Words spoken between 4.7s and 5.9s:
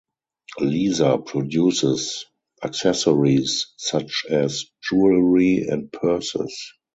jewelry